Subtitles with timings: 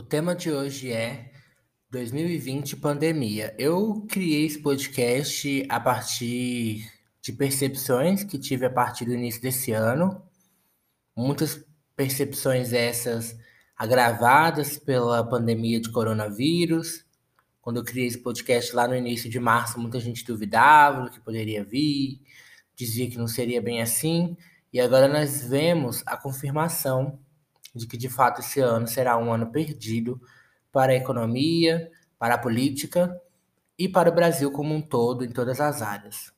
[0.00, 1.30] O tema de hoje é
[1.90, 3.54] 2020 pandemia.
[3.58, 9.72] Eu criei esse podcast a partir de percepções que tive a partir do início desse
[9.72, 10.22] ano.
[11.14, 11.62] Muitas
[11.94, 13.36] percepções essas
[13.76, 17.04] agravadas pela pandemia de coronavírus.
[17.60, 21.20] Quando eu criei esse podcast lá no início de março, muita gente duvidava do que
[21.20, 22.22] poderia vir,
[22.74, 24.34] dizia que não seria bem assim.
[24.72, 27.20] E agora nós vemos a confirmação
[27.74, 30.20] de que de fato esse ano será um ano perdido
[30.72, 33.20] para a economia, para a política
[33.78, 36.32] e para o Brasil como um todo, em todas as áreas.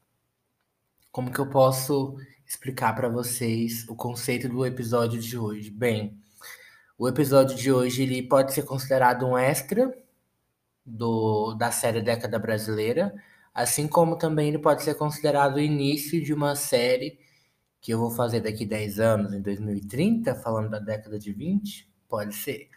[1.11, 5.71] Como que eu posso explicar para vocês o conceito do episódio de hoje?
[5.71, 6.19] Bem,
[6.99, 9.93] o episódio de hoje ele pode ser considerado um extra
[10.85, 13.15] do, da série Década Brasileira,
[13.55, 17.19] assim como também ele pode ser considerado o início de uma série
[17.83, 21.91] que eu vou fazer daqui 10 anos, em 2030, falando da década de 20?
[22.09, 22.71] Pode ser.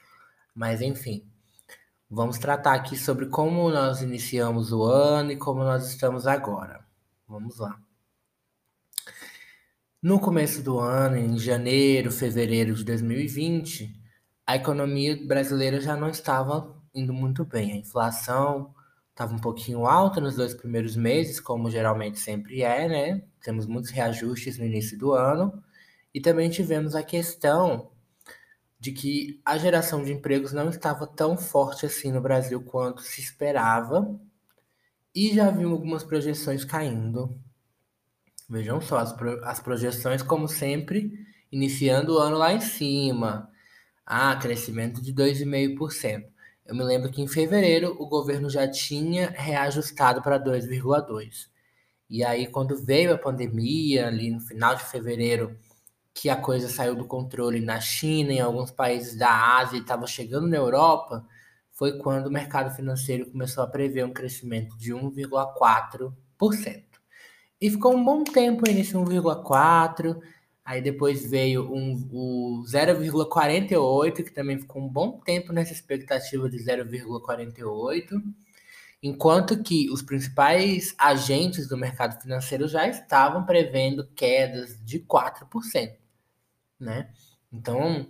[0.54, 1.24] Mas enfim,
[2.10, 6.84] vamos tratar aqui sobre como nós iniciamos o ano e como nós estamos agora.
[7.28, 7.80] Vamos lá.
[10.02, 13.94] No começo do ano, em janeiro, fevereiro de 2020,
[14.46, 17.74] a economia brasileira já não estava indo muito bem.
[17.74, 18.74] A inflação
[19.12, 23.24] estava um pouquinho alta nos dois primeiros meses, como geralmente sempre é, né?
[23.46, 25.64] Temos muitos reajustes no início do ano.
[26.12, 27.92] E também tivemos a questão
[28.80, 33.22] de que a geração de empregos não estava tão forte assim no Brasil quanto se
[33.22, 34.20] esperava.
[35.14, 37.40] E já vimos algumas projeções caindo.
[38.50, 41.14] Vejam só, as, pro, as projeções, como sempre,
[41.52, 43.48] iniciando o ano lá em cima.
[44.04, 46.26] Ah, crescimento de 2,5%.
[46.66, 51.54] Eu me lembro que em fevereiro o governo já tinha reajustado para 2,2%.
[52.16, 55.60] E aí, quando veio a pandemia, ali no final de fevereiro,
[56.14, 60.08] que a coisa saiu do controle na China, em alguns países da Ásia e estava
[60.08, 61.28] chegando na Europa,
[61.74, 66.84] foi quando o mercado financeiro começou a prever um crescimento de 1,4%.
[67.60, 70.18] E ficou um bom tempo nesse 1,4%.
[70.64, 76.60] Aí depois veio um, o 0,48, que também ficou um bom tempo nessa expectativa de
[76.60, 78.22] 0,48
[79.06, 85.96] enquanto que os principais agentes do mercado financeiro já estavam prevendo quedas de 4%,
[86.80, 87.12] né?
[87.54, 88.10] Então,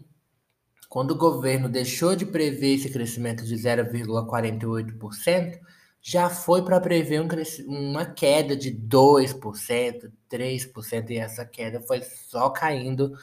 [0.87, 5.59] quando o governo deixou de prever esse crescimento de 0,48%,
[6.01, 7.27] já foi para prever um
[7.67, 13.13] uma queda de 2%, 3%, e essa queda foi só caindo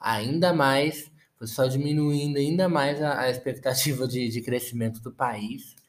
[0.00, 5.81] ainda mais, foi só diminuindo ainda mais a, a expectativa de, de crescimento do país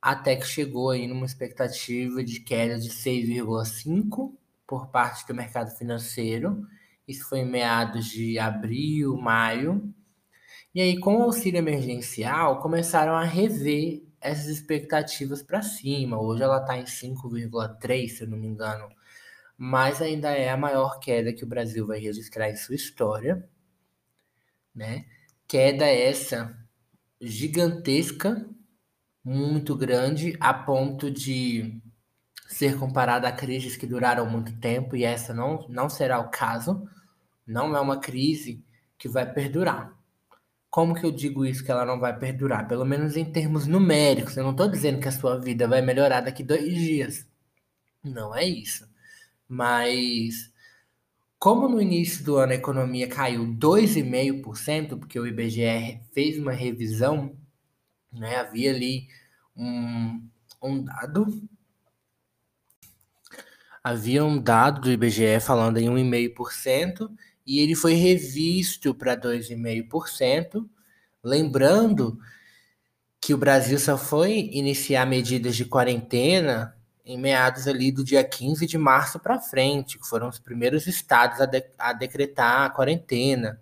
[0.00, 4.34] até que chegou aí numa expectativa de queda de 6,5
[4.66, 6.66] por parte do mercado financeiro.
[7.06, 9.92] Isso foi em meados de abril, maio.
[10.74, 16.20] E aí, com o auxílio emergencial, começaram a rever essas expectativas para cima.
[16.20, 18.88] Hoje ela está em 5,3, se eu não me engano.
[19.56, 23.48] Mas ainda é a maior queda que o Brasil vai registrar em sua história.
[24.74, 25.06] Né?
[25.48, 26.56] Queda essa
[27.20, 28.48] gigantesca
[29.24, 31.80] muito grande a ponto de
[32.48, 36.88] ser comparada a crises que duraram muito tempo, e essa não, não será o caso.
[37.46, 38.64] Não é uma crise
[38.98, 39.96] que vai perdurar.
[40.68, 42.68] Como que eu digo isso que ela não vai perdurar?
[42.68, 44.36] Pelo menos em termos numéricos.
[44.36, 47.26] Eu não estou dizendo que a sua vida vai melhorar daqui dois dias.
[48.04, 48.88] Não é isso.
[49.48, 50.52] Mas
[51.40, 57.34] como no início do ano a economia caiu 2,5%, porque o IBGE fez uma revisão
[58.12, 58.36] né?
[58.36, 59.08] Havia ali
[59.56, 60.28] um,
[60.62, 61.48] um dado.
[63.82, 67.10] Havia um dado do IBGE falando em 1,5%,
[67.46, 70.68] e ele foi revisto para 2,5%,
[71.24, 72.18] lembrando
[73.20, 78.66] que o Brasil só foi iniciar medidas de quarentena em meados ali do dia 15
[78.66, 83.60] de março para frente, que foram os primeiros estados a, de, a decretar a quarentena.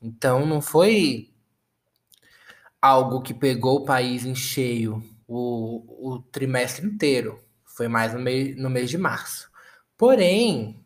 [0.00, 1.33] Então não foi
[2.84, 7.40] algo que pegou o país em cheio o, o trimestre inteiro.
[7.64, 9.50] Foi mais no, mês no mês de março.
[9.96, 10.84] Porém,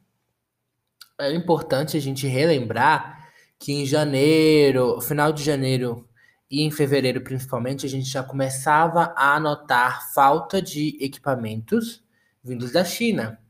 [1.18, 3.28] é importante a gente relembrar
[3.58, 6.08] que em janeiro, final de janeiro
[6.48, 12.04] e em fevereiro principalmente, a gente já começava a notar falta de equipamentos
[12.44, 13.40] vindos da China.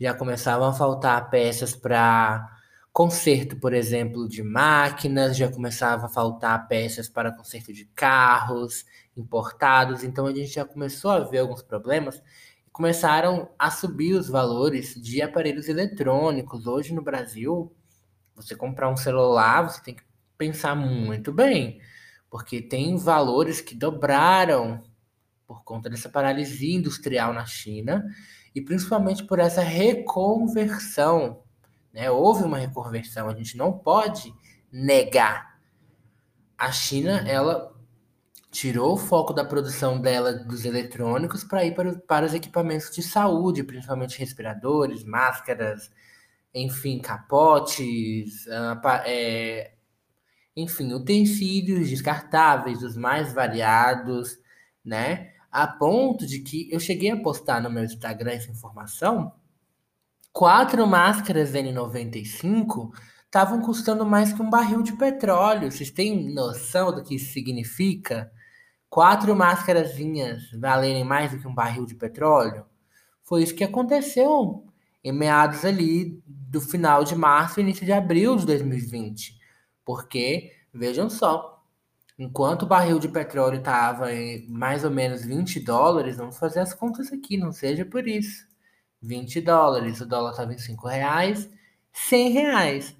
[0.00, 2.44] Já começavam a faltar peças para
[2.94, 8.84] Conserto, por exemplo, de máquinas, já começava a faltar peças para conserto de carros
[9.16, 12.22] importados, então a gente já começou a ver alguns problemas
[12.64, 16.68] e começaram a subir os valores de aparelhos eletrônicos.
[16.68, 17.74] Hoje no Brasil,
[18.32, 20.04] você comprar um celular, você tem que
[20.38, 21.80] pensar muito bem,
[22.30, 24.84] porque tem valores que dobraram
[25.48, 28.04] por conta dessa paralisia industrial na China
[28.54, 31.43] e principalmente por essa reconversão.
[31.94, 32.10] Né?
[32.10, 34.34] Houve uma reconversão, a gente não pode
[34.70, 35.54] negar.
[36.58, 37.72] A China, ela
[38.50, 43.02] tirou o foco da produção dela dos eletrônicos para ir para, para os equipamentos de
[43.02, 45.90] saúde, principalmente respiradores, máscaras,
[46.52, 48.46] enfim, capotes,
[49.04, 49.72] é,
[50.56, 54.38] enfim, utensílios descartáveis, os mais variados,
[54.84, 55.32] né?
[55.50, 59.32] A ponto de que eu cheguei a postar no meu Instagram essa informação.
[60.34, 62.90] Quatro máscaras N95
[63.24, 65.70] estavam custando mais que um barril de petróleo.
[65.70, 68.32] Vocês têm noção do que isso significa?
[68.90, 72.66] Quatro máscarazinhas valerem mais do que um barril de petróleo?
[73.22, 74.66] Foi isso que aconteceu
[75.04, 79.38] em meados ali do final de março e início de abril de 2020.
[79.84, 81.62] Porque, vejam só,
[82.18, 86.74] enquanto o barril de petróleo estava em mais ou menos 20 dólares, vamos fazer as
[86.74, 88.52] contas aqui, não seja por isso.
[89.04, 91.48] 20 dólares, o dólar estava em 5 reais,
[91.92, 92.96] 100 reais.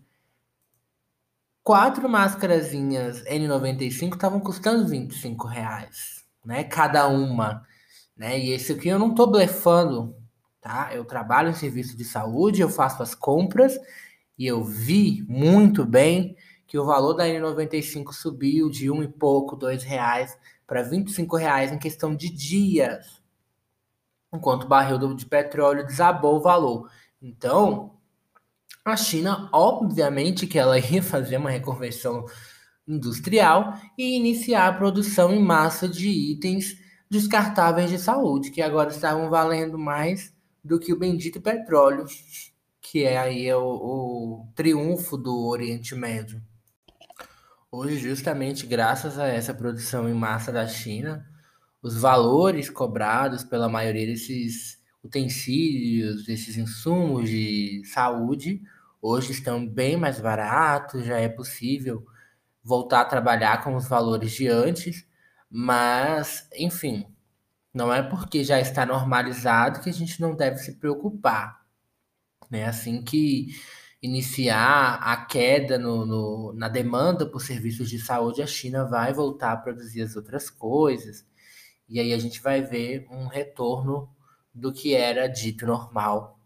[1.62, 6.62] Quatro máscarazinhas N95 estavam custando 25 reais, né?
[6.64, 7.66] Cada uma.
[8.14, 8.38] Né?
[8.38, 10.14] E esse aqui eu não estou blefando,
[10.60, 10.90] tá?
[10.94, 13.78] Eu trabalho em serviço de saúde, eu faço as compras
[14.38, 16.36] e eu vi muito bem
[16.66, 20.36] que o valor da N95 subiu de um e pouco, dois reais,
[20.66, 23.23] para 25 reais em questão de dias,
[24.34, 26.90] enquanto o barril de petróleo desabou o valor.
[27.22, 27.94] Então,
[28.84, 32.26] a China, obviamente que ela ia fazer uma reconversão
[32.86, 36.76] industrial e iniciar a produção em massa de itens
[37.10, 42.04] descartáveis de saúde, que agora estavam valendo mais do que o bendito petróleo,
[42.80, 46.42] que é aí o, o triunfo do Oriente Médio.
[47.70, 51.26] Hoje, justamente graças a essa produção em massa da China,
[51.84, 58.62] os valores cobrados pela maioria desses utensílios, desses insumos de saúde,
[59.02, 62.06] hoje estão bem mais baratos, já é possível
[62.62, 65.06] voltar a trabalhar com os valores de antes,
[65.50, 67.06] mas, enfim,
[67.72, 71.66] não é porque já está normalizado que a gente não deve se preocupar.
[72.50, 72.64] Né?
[72.64, 73.48] Assim que
[74.00, 79.52] iniciar a queda no, no, na demanda por serviços de saúde, a China vai voltar
[79.52, 81.26] a produzir as outras coisas.
[81.88, 84.08] E aí a gente vai ver um retorno
[84.52, 86.38] do que era dito normal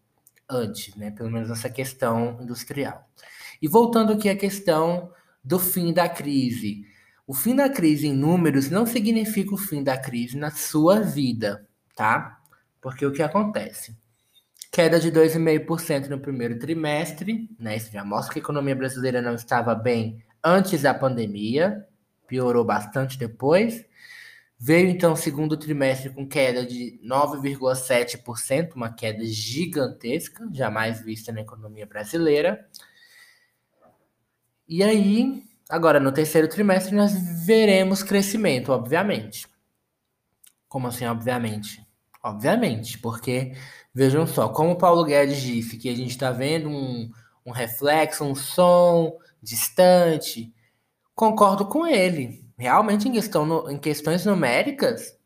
[0.49, 1.11] antes, né?
[1.11, 3.07] Pelo menos essa questão industrial.
[3.61, 5.13] E voltando aqui à questão
[5.45, 6.85] do fim da crise.
[7.27, 11.67] O fim da crise em números não significa o fim da crise na sua vida,
[11.95, 12.41] tá?
[12.81, 13.97] Porque o que acontece?
[14.73, 17.77] Queda de 2,5% no primeiro trimestre, né?
[17.77, 21.87] Isso já mostra que a economia brasileira não estava bem antes da pandemia,
[22.27, 23.85] piorou bastante depois.
[24.61, 31.43] Veio então o segundo trimestre com queda de 9,7%, uma queda gigantesca, jamais vista na
[31.43, 32.69] economia brasileira.
[34.67, 37.13] E aí, agora no terceiro trimestre, nós
[37.47, 39.47] veremos crescimento, obviamente.
[40.69, 41.87] Como assim, obviamente?
[42.21, 43.53] Obviamente, porque
[43.95, 47.09] vejam só, como o Paulo Guedes disse que a gente está vendo um,
[47.47, 50.53] um reflexo, um som distante,
[51.15, 52.48] concordo com ele.
[52.59, 55.17] Realmente, em, questão, em questões numéricas,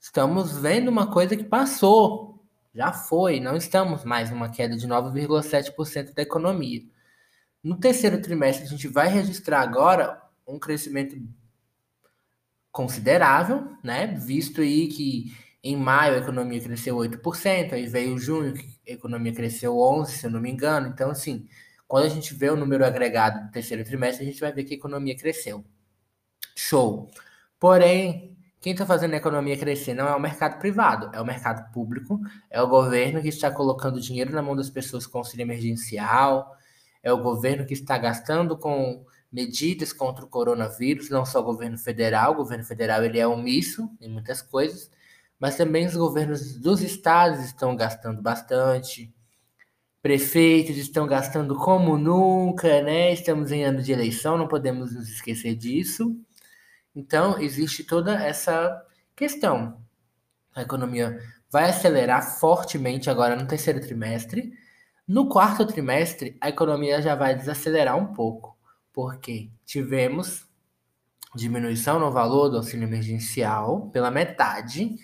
[0.00, 2.42] estamos vendo uma coisa que passou,
[2.74, 6.82] já foi, não estamos mais numa queda de 9,7% da economia.
[7.62, 11.14] No terceiro trimestre, a gente vai registrar agora um crescimento
[12.72, 14.06] considerável, né?
[14.06, 18.54] Visto aí que em maio a economia cresceu 8%, aí veio junho
[18.88, 20.88] a economia cresceu 11%, se eu não me engano.
[20.88, 21.46] Então, assim,
[21.86, 24.72] quando a gente vê o número agregado do terceiro trimestre, a gente vai ver que
[24.72, 25.62] a economia cresceu.
[26.58, 27.08] Show.
[27.60, 31.70] Porém, quem está fazendo a economia crescer não é o mercado privado, é o mercado
[31.72, 36.56] público, é o governo que está colocando dinheiro na mão das pessoas com auxílio emergencial,
[37.00, 41.78] é o governo que está gastando com medidas contra o coronavírus, não só o governo
[41.78, 44.90] federal, o governo federal ele é omisso em muitas coisas,
[45.38, 49.14] mas também os governos dos estados estão gastando bastante,
[50.02, 53.12] prefeitos estão gastando como nunca, né?
[53.12, 56.16] Estamos em ano de eleição, não podemos nos esquecer disso.
[56.98, 59.80] Então, existe toda essa questão.
[60.52, 64.52] A economia vai acelerar fortemente agora no terceiro trimestre.
[65.06, 68.58] No quarto trimestre, a economia já vai desacelerar um pouco,
[68.92, 70.48] porque tivemos
[71.36, 74.96] diminuição no valor do auxílio emergencial pela metade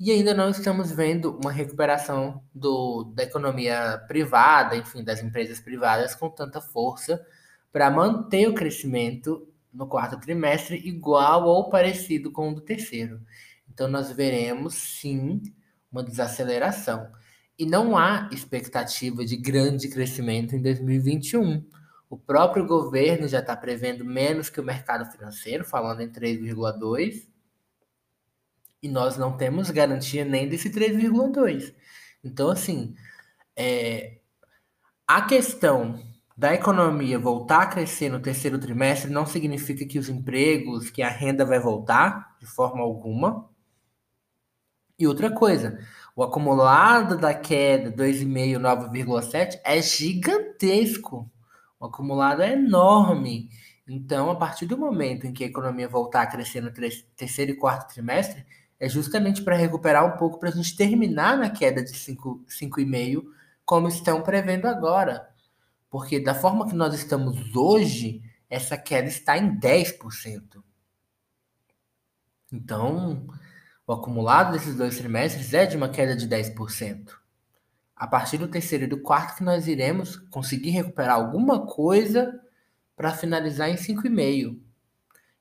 [0.00, 6.14] e ainda não estamos vendo uma recuperação do, da economia privada, enfim, das empresas privadas
[6.14, 7.22] com tanta força
[7.70, 13.20] para manter o crescimento no quarto trimestre igual ou parecido com o do terceiro.
[13.68, 15.42] Então, nós veremos sim
[15.92, 17.12] uma desaceleração.
[17.58, 21.64] E não há expectativa de grande crescimento em 2021.
[22.08, 27.26] O próprio governo já está prevendo menos que o mercado financeiro, falando em 3,2,
[28.82, 31.74] e nós não temos garantia nem desse 3,2.
[32.24, 32.94] Então, assim,
[33.54, 34.20] é,
[35.06, 36.00] a questão
[36.36, 41.08] da economia voltar a crescer no terceiro trimestre não significa que os empregos, que a
[41.08, 43.48] renda vai voltar de forma alguma.
[44.98, 45.78] E outra coisa,
[46.14, 51.30] o acumulado da queda 2,5, 9,7 é gigantesco.
[51.80, 53.48] O acumulado é enorme.
[53.88, 56.72] Então, a partir do momento em que a economia voltar a crescer no
[57.16, 58.44] terceiro e quarto trimestre,
[58.78, 63.22] é justamente para recuperar um pouco para a gente terminar na queda de 5,5,
[63.64, 65.34] como estão prevendo agora.
[65.96, 70.62] Porque da forma que nós estamos hoje, essa queda está em 10%.
[72.52, 73.26] Então,
[73.86, 77.12] o acumulado desses dois trimestres é de uma queda de 10%.
[77.96, 82.38] A partir do terceiro e do quarto que nós iremos conseguir recuperar alguma coisa
[82.94, 84.60] para finalizar em 5,5.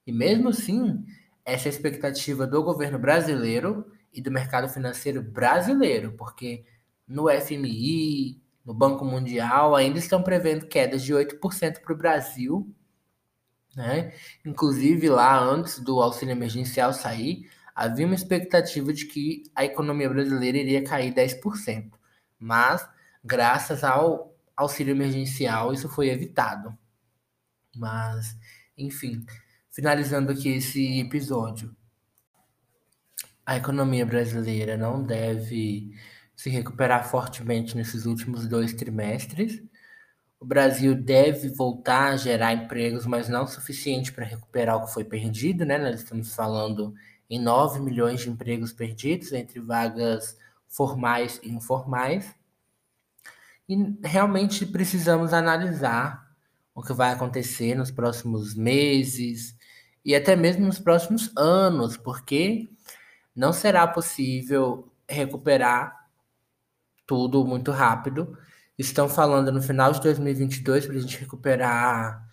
[0.08, 1.06] E mesmo assim,
[1.44, 6.64] essa é a expectativa do governo brasileiro e do mercado financeiro brasileiro, porque
[7.06, 12.76] no FMI, no Banco Mundial, ainda estão prevendo quedas de 8% para o Brasil.
[13.76, 14.14] Né?
[14.44, 20.58] Inclusive, lá antes do auxílio emergencial sair, havia uma expectativa de que a economia brasileira
[20.58, 21.92] iria cair 10%.
[22.40, 22.88] Mas,
[23.24, 26.76] graças ao auxílio emergencial, isso foi evitado.
[27.76, 28.36] Mas,
[28.78, 29.26] enfim,
[29.70, 31.76] finalizando aqui esse episódio.
[33.46, 35.94] A economia brasileira não deve
[36.36, 39.64] se recuperar fortemente nesses últimos dois trimestres.
[40.40, 44.94] O Brasil deve voltar a gerar empregos, mas não o suficiente para recuperar o que
[44.94, 45.78] foi perdido, né?
[45.78, 46.94] Nós estamos falando
[47.30, 50.38] em 9 milhões de empregos perdidos entre vagas
[50.68, 52.36] formais e informais.
[53.68, 56.36] E realmente precisamos analisar
[56.76, 59.56] o que vai acontecer nos próximos meses
[60.04, 62.70] e até mesmo nos próximos anos, porque
[63.36, 66.05] não será possível recuperar
[67.06, 68.38] tudo muito rápido.
[68.78, 72.26] Estão falando no final de 2022 para a gente recuperar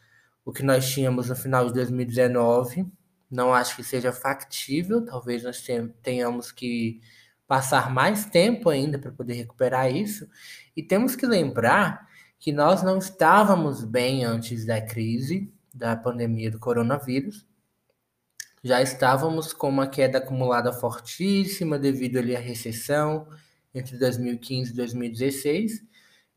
[0.45, 2.87] o que nós tínhamos no final de 2019.
[3.31, 5.65] Não acho que seja factível, talvez nós
[6.03, 7.01] tenhamos que
[7.47, 10.29] passar mais tempo ainda para poder recuperar isso.
[10.77, 16.59] E temos que lembrar que nós não estávamos bem antes da crise da pandemia do
[16.59, 17.47] coronavírus.
[18.65, 23.27] Já estávamos com uma queda acumulada fortíssima devido ali à recessão
[23.75, 25.85] entre 2015 e 2016.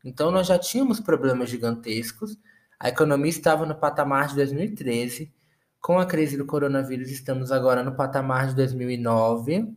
[0.04, 2.38] Então nós já tínhamos problemas gigantescos.
[2.78, 5.32] A economia estava no patamar de 2013.
[5.80, 9.74] Com a crise do coronavírus estamos agora no patamar de 2009.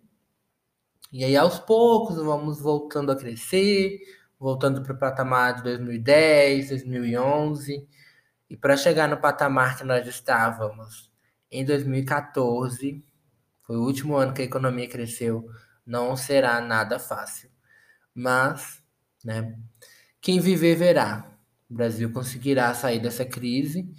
[1.12, 4.00] E aí aos poucos vamos voltando a crescer,
[4.40, 7.88] voltando para o patamar de 2010, 2011,
[8.50, 11.12] e para chegar no patamar que nós estávamos
[11.52, 13.04] em 2014,
[13.64, 15.50] foi o último ano que a economia cresceu,
[15.90, 17.50] não será nada fácil.
[18.14, 18.84] Mas,
[19.26, 19.58] né,
[20.22, 21.26] quem viver verá.
[21.68, 23.92] O Brasil conseguirá sair dessa crise.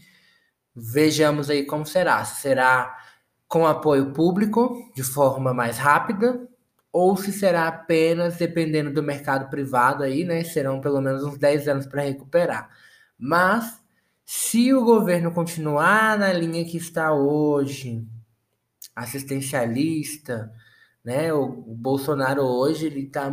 [0.75, 2.25] Vejamos aí como será.
[2.25, 2.97] Será
[3.49, 6.49] com apoio público, de forma mais rápida,
[6.93, 10.45] ou se será apenas dependendo do mercado privado aí, né?
[10.45, 12.71] Serão pelo menos uns 10 anos para recuperar.
[13.19, 13.83] Mas
[14.25, 18.07] se o governo continuar na linha que está hoje,
[18.95, 20.53] assistencialista,
[21.05, 21.33] né?
[21.33, 23.31] O, Bolsonaro hoje ele tá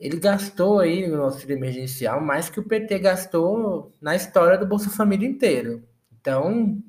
[0.00, 4.90] ele gastou aí no auxílio emergencial mais que o PT gastou na história do Bolsa
[4.90, 5.82] Família inteiro.
[6.20, 6.80] Então,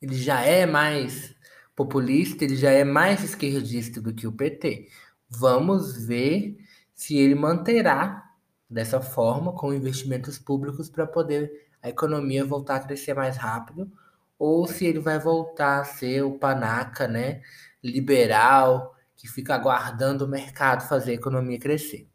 [0.00, 1.34] ele já é mais
[1.76, 4.88] populista, ele já é mais esquerdista do que o PT.
[5.28, 6.56] Vamos ver
[6.94, 8.24] se ele manterá
[8.70, 13.90] dessa forma, com investimentos públicos, para poder a economia voltar a crescer mais rápido,
[14.38, 17.42] ou se ele vai voltar a ser o panaca, né,
[17.82, 22.08] liberal, que fica aguardando o mercado fazer a economia crescer.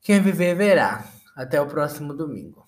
[0.00, 1.04] Quem viver verá.
[1.34, 2.63] Até o próximo domingo.